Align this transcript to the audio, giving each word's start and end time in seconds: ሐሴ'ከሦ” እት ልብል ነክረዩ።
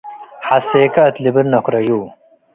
ሐሴ'ከሦ” 0.47 1.01
እት 1.09 1.15
ልብል 1.23 1.45
ነክረዩ። 1.53 1.89